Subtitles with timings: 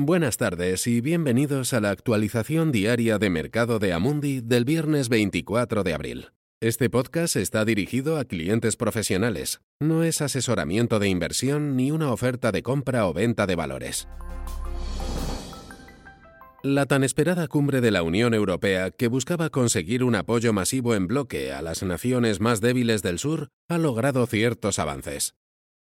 [0.00, 5.82] Buenas tardes y bienvenidos a la actualización diaria de mercado de Amundi del viernes 24
[5.82, 6.28] de abril.
[6.60, 12.52] Este podcast está dirigido a clientes profesionales, no es asesoramiento de inversión ni una oferta
[12.52, 14.06] de compra o venta de valores.
[16.62, 21.08] La tan esperada cumbre de la Unión Europea, que buscaba conseguir un apoyo masivo en
[21.08, 25.34] bloque a las naciones más débiles del sur, ha logrado ciertos avances.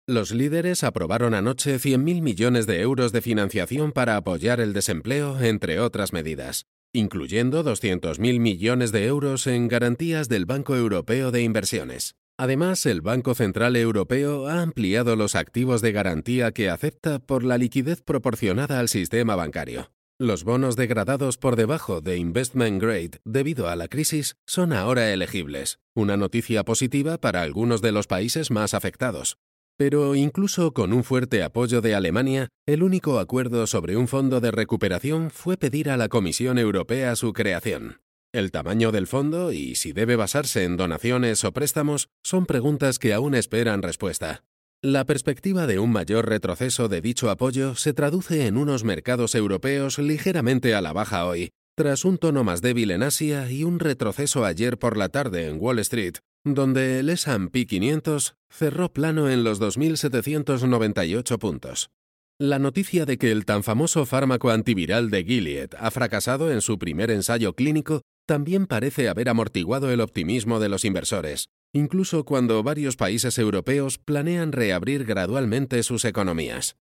[0.09, 5.81] Los líderes aprobaron anoche 100.000 millones de euros de financiación para apoyar el desempleo, entre
[5.81, 12.15] otras medidas, incluyendo 200.000 millones de euros en garantías del Banco Europeo de Inversiones.
[12.39, 17.59] Además, el Banco Central Europeo ha ampliado los activos de garantía que acepta por la
[17.59, 19.91] liquidez proporcionada al sistema bancario.
[20.21, 25.81] Los bonos degradados por debajo de Investment Grade debido a la crisis son ahora elegibles,
[25.97, 29.37] una noticia positiva para algunos de los países más afectados.
[29.79, 34.51] Pero incluso con un fuerte apoyo de Alemania, el único acuerdo sobre un fondo de
[34.51, 38.01] recuperación fue pedir a la Comisión Europea su creación.
[38.33, 43.13] El tamaño del fondo y si debe basarse en donaciones o préstamos son preguntas que
[43.13, 44.45] aún esperan respuesta.
[44.83, 49.99] La perspectiva de un mayor retroceso de dicho apoyo se traduce en unos mercados europeos
[49.99, 54.47] ligeramente a la baja hoy, tras un tono más débil en Asia y un retroceso
[54.47, 56.17] ayer por la tarde en Wall Street,
[56.55, 61.91] donde el S&P 500 cerró plano en los 2.798 puntos.
[62.39, 66.79] La noticia de que el tan famoso fármaco antiviral de Gilead ha fracasado en su
[66.79, 72.97] primer ensayo clínico también parece haber amortiguado el optimismo de los inversores, incluso cuando varios
[72.97, 76.77] países europeos planean reabrir gradualmente sus economías.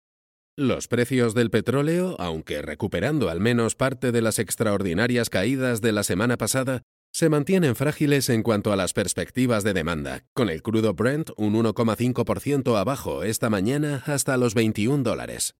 [0.56, 6.04] Los precios del petróleo, aunque recuperando al menos parte de las extraordinarias caídas de la
[6.04, 6.82] semana pasada,
[7.14, 11.54] se mantienen frágiles en cuanto a las perspectivas de demanda, con el crudo Brent un
[11.54, 15.54] 1,5% abajo esta mañana hasta los 21 dólares.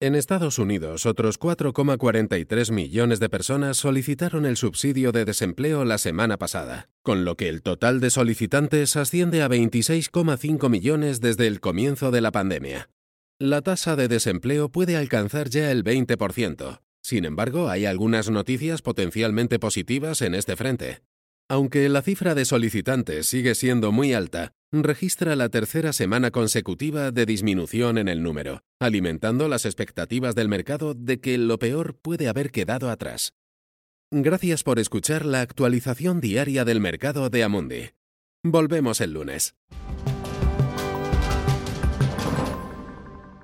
[0.00, 6.38] En Estados Unidos, otros 4,43 millones de personas solicitaron el subsidio de desempleo la semana
[6.38, 12.10] pasada, con lo que el total de solicitantes asciende a 26,5 millones desde el comienzo
[12.10, 12.90] de la pandemia.
[13.38, 16.80] La tasa de desempleo puede alcanzar ya el 20%.
[17.06, 21.02] Sin embargo, hay algunas noticias potencialmente positivas en este frente.
[21.48, 27.24] Aunque la cifra de solicitantes sigue siendo muy alta, registra la tercera semana consecutiva de
[27.24, 32.50] disminución en el número, alimentando las expectativas del mercado de que lo peor puede haber
[32.50, 33.34] quedado atrás.
[34.10, 37.90] Gracias por escuchar la actualización diaria del mercado de Amundi.
[38.42, 39.54] Volvemos el lunes.